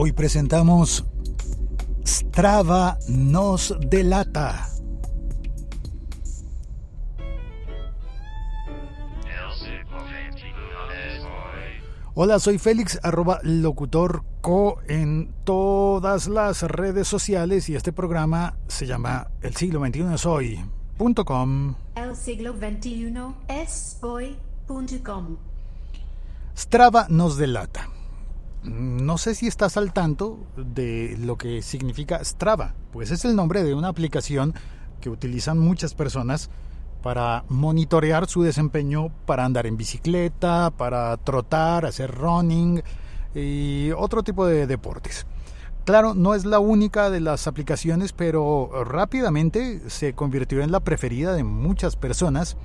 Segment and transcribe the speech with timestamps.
[0.00, 1.04] Hoy presentamos
[2.06, 4.68] Strava nos delata.
[12.14, 18.86] Hola, soy Félix, arroba locutor co en todas las redes sociales y este programa se
[18.86, 21.74] llama El siglo XXI es hoy.com.
[21.96, 25.38] El siglo XXI es hoy.com.
[26.56, 27.97] Strava nos delata.
[28.62, 33.62] No sé si estás al tanto de lo que significa Strava, pues es el nombre
[33.62, 34.54] de una aplicación
[35.00, 36.50] que utilizan muchas personas
[37.02, 42.82] para monitorear su desempeño para andar en bicicleta, para trotar, hacer running
[43.34, 45.26] y otro tipo de deportes.
[45.84, 51.32] Claro, no es la única de las aplicaciones, pero rápidamente se convirtió en la preferida
[51.32, 52.56] de muchas personas.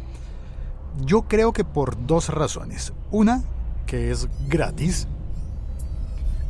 [1.05, 2.91] Yo creo que por dos razones.
[3.11, 3.41] Una,
[3.85, 5.07] que es gratis.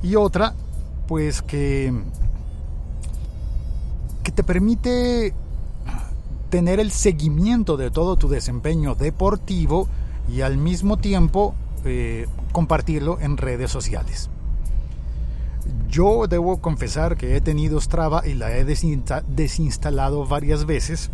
[0.04, 0.54] Y otra,
[1.08, 1.94] pues que,
[4.22, 5.34] que te permite
[6.50, 9.88] tener el seguimiento de todo tu desempeño deportivo
[10.30, 14.30] y al mismo tiempo eh, compartirlo en redes sociales.
[15.90, 21.10] Yo debo confesar que he tenido Strava y la he desinstalado varias veces.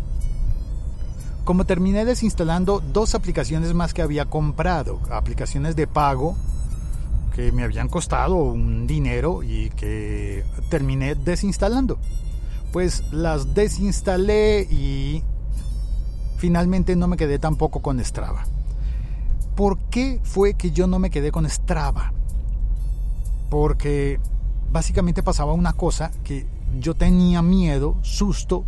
[1.44, 6.36] Como terminé desinstalando dos aplicaciones más que había comprado, aplicaciones de pago
[7.34, 11.98] que me habían costado un dinero y que terminé desinstalando
[12.72, 15.22] pues las desinstalé y
[16.36, 18.44] finalmente no me quedé tampoco con Strava.
[19.56, 22.12] ¿Por qué fue que yo no me quedé con Strava?
[23.48, 24.20] Porque
[24.70, 26.46] básicamente pasaba una cosa que
[26.78, 28.64] yo tenía miedo, susto.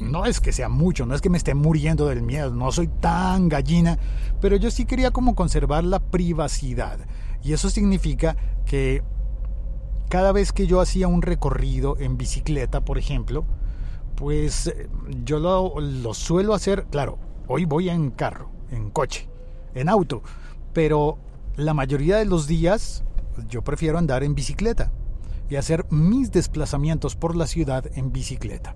[0.00, 2.88] No es que sea mucho, no es que me esté muriendo del miedo, no soy
[2.88, 3.98] tan gallina,
[4.40, 6.98] pero yo sí quería como conservar la privacidad.
[7.42, 9.02] Y eso significa que
[10.08, 13.44] cada vez que yo hacía un recorrido en bicicleta, por ejemplo,
[14.14, 14.88] pues eh,
[15.24, 19.28] yo lo, suelo hacer, claro, hoy voy en carro, en coche,
[19.74, 20.22] en auto,
[20.72, 21.18] pero
[21.56, 23.04] la mayoría de los días
[23.48, 24.92] yo prefiero andar en bicicleta
[25.48, 28.74] y hacer mis desplazamientos por la ciudad en bicicleta.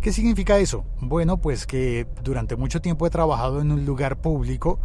[0.00, 0.84] ¿Qué significa eso?
[1.00, 4.78] Bueno, pues que durante mucho tiempo he trabajado en un lugar público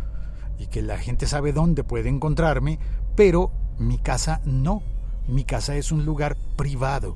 [0.59, 2.78] y que la gente sabe dónde puede encontrarme,
[3.16, 4.84] pero mi casa no
[5.30, 7.16] mi casa es un lugar privado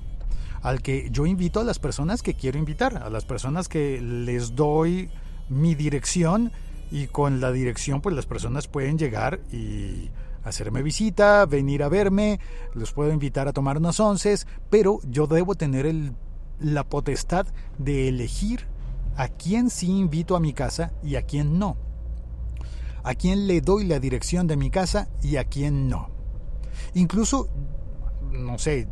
[0.62, 4.56] al que yo invito a las personas que quiero invitar, a las personas que les
[4.56, 5.10] doy
[5.50, 6.54] mi dirección
[6.90, 10.10] y con la dirección pues las personas pueden llegar y
[10.44, 12.40] hacerme visita, venir a verme,
[12.74, 16.14] los puedo invitar a tomar unas onces, pero yo debo tener el,
[16.60, 18.68] la potestad de elegir
[19.18, 21.78] a quién sí invito a mi casa y a quién no.
[23.04, 26.10] A quién le doy la dirección de mi casa y a quién no.
[26.94, 27.50] Incluso
[28.34, 28.88] no sé,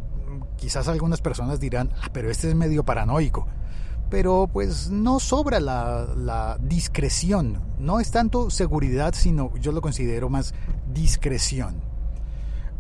[0.58, 3.48] quizás algunas personas dirán, ah, pero este es medio paranoico.
[4.10, 7.62] Pero pues no sobra la, discreción.
[7.80, 10.54] No es tanto seguridad, sino yo lo considero más
[10.94, 11.82] discreción.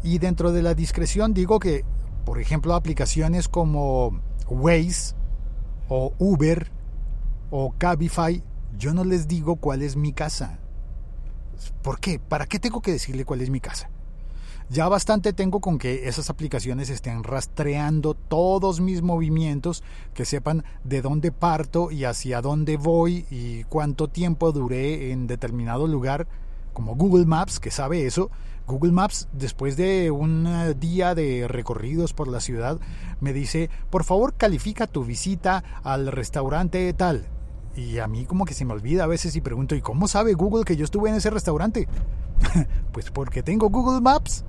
[0.03, 1.85] Y dentro de la discreción digo que,
[2.25, 5.15] por ejemplo, aplicaciones como Waze
[5.87, 6.69] o Uber
[7.49, 8.43] o Cabify,
[8.77, 10.59] yo no les digo cuál es mi casa.
[11.81, 12.19] ¿Por qué?
[12.19, 13.89] ¿Para qué tengo que decirle cuál es mi casa?
[14.69, 19.83] Ya bastante tengo con que esas aplicaciones estén rastreando todos mis movimientos,
[20.13, 25.87] que sepan de dónde parto y hacia dónde voy y cuánto tiempo duré en determinado
[25.87, 26.25] lugar,
[26.71, 28.31] como Google Maps, que sabe eso.
[28.65, 30.47] Google Maps, después de un
[30.79, 32.79] día de recorridos por la ciudad,
[33.19, 37.27] me dice, por favor califica tu visita al restaurante tal.
[37.75, 40.33] Y a mí como que se me olvida a veces y pregunto, ¿y cómo sabe
[40.33, 41.87] Google que yo estuve en ese restaurante?
[42.91, 44.43] pues porque tengo Google Maps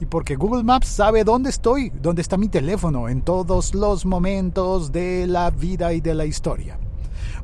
[0.00, 4.92] y porque Google Maps sabe dónde estoy, dónde está mi teléfono en todos los momentos
[4.92, 6.78] de la vida y de la historia.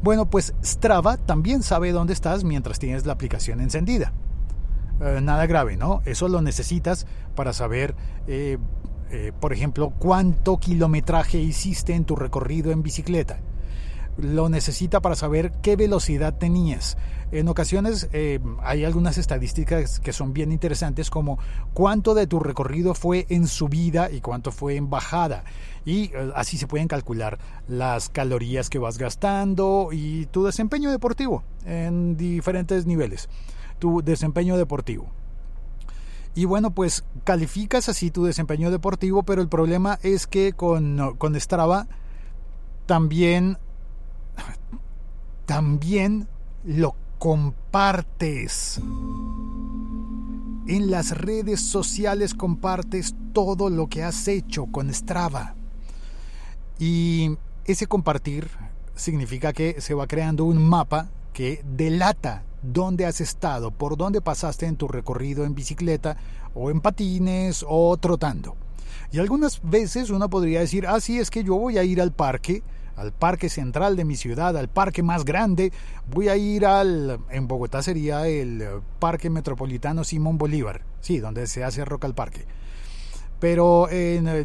[0.02, 4.12] Bueno, pues Strava también sabe dónde estás mientras tienes la aplicación encendida.
[5.00, 6.02] Eh, nada grave, ¿no?
[6.04, 7.94] Eso lo necesitas para saber,
[8.26, 8.58] eh,
[9.10, 13.40] eh, por ejemplo, cuánto kilometraje hiciste en tu recorrido en bicicleta
[14.20, 16.96] lo necesita para saber qué velocidad tenías.
[17.32, 21.38] En ocasiones eh, hay algunas estadísticas que son bien interesantes como
[21.74, 25.44] cuánto de tu recorrido fue en subida y cuánto fue en bajada.
[25.84, 27.38] Y eh, así se pueden calcular
[27.68, 33.28] las calorías que vas gastando y tu desempeño deportivo en diferentes niveles.
[33.78, 35.08] Tu desempeño deportivo.
[36.34, 41.40] Y bueno, pues calificas así tu desempeño deportivo, pero el problema es que con, con
[41.40, 41.86] Strava
[42.86, 43.58] también
[45.46, 46.28] también
[46.64, 48.80] lo compartes.
[50.66, 55.54] En las redes sociales compartes todo lo que has hecho con Strava.
[56.78, 58.48] Y ese compartir
[58.94, 64.66] significa que se va creando un mapa que delata dónde has estado, por dónde pasaste
[64.66, 66.16] en tu recorrido en bicicleta
[66.54, 68.56] o en patines o trotando.
[69.12, 72.12] Y algunas veces uno podría decir, ah, sí, es que yo voy a ir al
[72.12, 72.62] parque,
[72.96, 75.72] al parque central de mi ciudad, al parque más grande,
[76.12, 78.64] voy a ir al, en Bogotá sería el
[78.98, 82.44] Parque Metropolitano Simón Bolívar, sí, donde se hace Rock al Parque.
[83.40, 83.88] Pero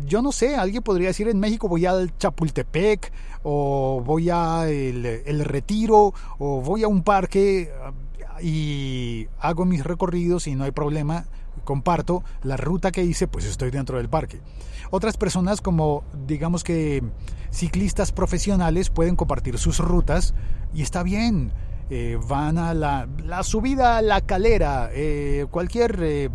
[0.05, 3.11] yo no sé, alguien podría decir en México voy al Chapultepec
[3.43, 7.69] o voy a el, el Retiro o voy a un parque
[8.41, 11.25] y hago mis recorridos y no hay problema,
[11.65, 14.39] comparto la ruta que hice, pues estoy dentro del parque.
[14.91, 17.03] Otras personas como digamos que
[17.51, 20.33] ciclistas profesionales pueden compartir sus rutas
[20.73, 21.51] y está bien.
[21.89, 26.29] Eh, van a la, la, subida a la calera, eh, cualquier eh,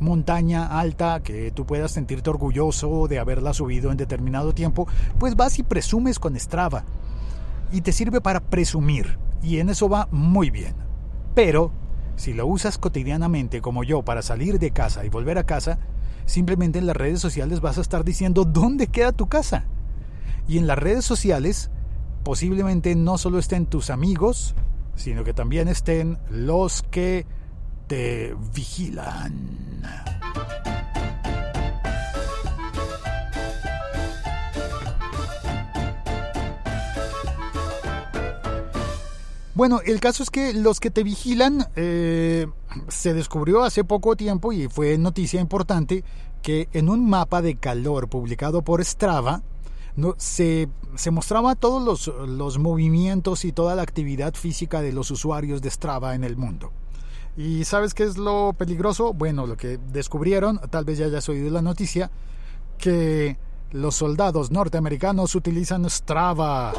[0.00, 4.88] montaña alta que tú puedas sentirte orgulloso de haberla subido en determinado tiempo,
[5.18, 6.84] pues vas y presumes con Strava.
[7.70, 9.18] Y te sirve para presumir.
[9.42, 10.74] Y en eso va muy bien.
[11.34, 11.72] Pero
[12.16, 15.78] si lo usas cotidianamente como yo para salir de casa y volver a casa,
[16.26, 19.64] simplemente en las redes sociales vas a estar diciendo dónde queda tu casa.
[20.48, 21.70] Y en las redes sociales
[22.22, 24.54] posiblemente no solo estén tus amigos,
[24.94, 27.26] sino que también estén los que
[27.86, 30.11] te vigilan.
[39.54, 42.46] Bueno, el caso es que los que te vigilan eh,
[42.88, 46.04] se descubrió hace poco tiempo y fue noticia importante
[46.40, 49.42] que en un mapa de calor publicado por Strava
[49.94, 50.68] no, se,
[51.10, 56.14] mostraba todos los, los movimientos y toda la actividad física de los usuarios de Strava
[56.14, 56.72] en el mundo.
[57.36, 59.12] ¿Y sabes qué es lo peligroso?
[59.12, 62.10] Bueno, lo que descubrieron, tal vez ya hayas oído la noticia,
[62.78, 63.36] que
[63.70, 66.72] los soldados norteamericanos utilizan Strava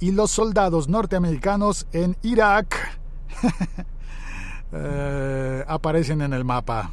[0.00, 2.98] y los soldados norteamericanos en Irak
[4.72, 6.92] eh, aparecen en el mapa.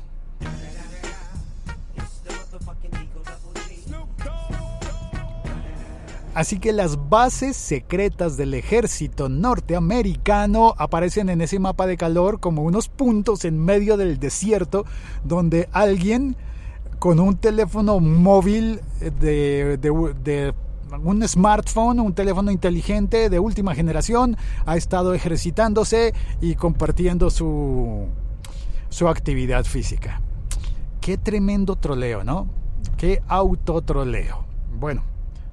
[6.34, 12.64] Así que las bases secretas del ejército norteamericano aparecen en ese mapa de calor como
[12.64, 14.84] unos puntos en medio del desierto
[15.24, 16.36] donde alguien
[16.98, 20.54] con un teléfono móvil de, de
[21.01, 28.07] un smartphone, un teléfono inteligente de última generación, ha estado ejercitándose y compartiendo su,
[28.90, 30.22] su actividad física.
[31.01, 32.48] Qué tremendo troleo, ¿no?
[32.98, 34.45] Qué autotroleo.
[34.80, 35.04] Bueno,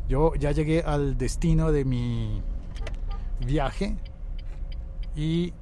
[0.08, 2.42] yo ya llegué al destino de mi
[3.44, 3.96] viaje
[5.16, 5.52] y...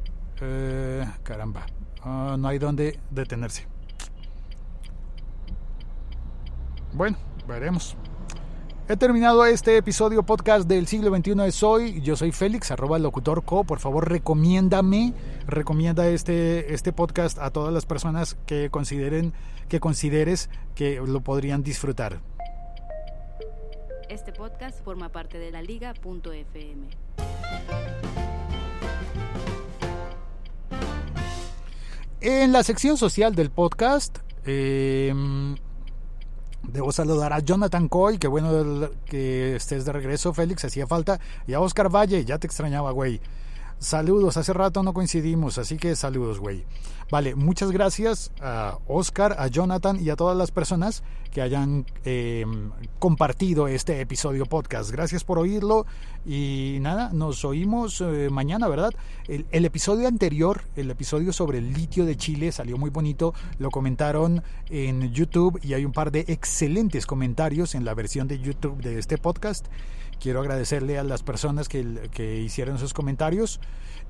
[0.41, 1.67] Eh, caramba,
[2.03, 3.67] ah, no hay dónde detenerse.
[6.93, 7.17] Bueno,
[7.47, 7.97] veremos.
[8.91, 12.01] He terminado este episodio podcast del siglo XXI de Soy.
[12.01, 13.65] Yo soy Félix, arroba locutor co.
[13.65, 15.13] Por favor, recomiéndame,
[15.47, 19.35] recomienda este, este podcast a todas las personas que consideren,
[19.69, 22.21] que consideres que lo podrían disfrutar.
[24.09, 26.89] Este podcast forma parte de la liga.fm.
[32.23, 35.13] En la sección social del podcast, eh,
[36.73, 41.19] Debo saludar a Jonathan Coy, que bueno que estés de regreso, Félix, hacía falta.
[41.47, 43.21] Y a Oscar Valle, ya te extrañaba, güey.
[43.79, 46.65] Saludos, hace rato no coincidimos, así que saludos, güey.
[47.13, 52.73] Vale, muchas gracias a Oscar, a Jonathan y a todas las personas que hayan em,
[52.99, 54.91] compartido este episodio podcast.
[54.91, 55.87] Gracias por oírlo
[56.27, 58.91] y nada, nos oímos eh, mañana, ¿verdad?
[59.29, 63.71] El, el, episodio anterior, el episodio sobre el litio de Chile, salió muy bonito, lo
[63.71, 68.83] comentaron en YouTube y hay un par de excelentes comentarios en la versión de YouTube
[68.83, 69.67] de este podcast.
[70.21, 73.61] Quiero agradecerle a las personas que, hicieron sus comentarios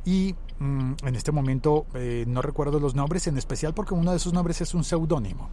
[0.04, 4.16] y mm, en este momento eh, no recuerdo los nombres, en especial porque uno de
[4.16, 5.50] esos nombres es un seudónimo.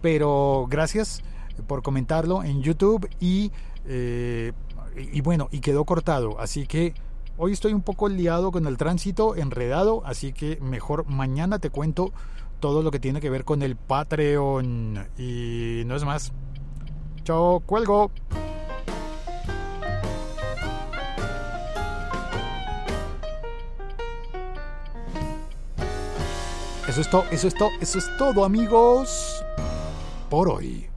[0.00, 1.22] Pero gracias
[1.66, 3.52] por comentarlo en YouTube y,
[3.86, 4.52] eh,
[4.96, 6.38] y bueno, y quedó cortado.
[6.38, 6.94] Así que
[7.36, 12.12] hoy estoy un poco liado con el tránsito, enredado, así que mejor mañana te cuento
[12.60, 15.08] todo lo que tiene que ver con el Patreon.
[15.18, 16.32] Y no es más.
[17.24, 18.10] Chao, cuelgo.
[26.94, 29.44] Eso es todo, eso es todo, eso es todo, amigos,
[30.30, 30.93] por hoy.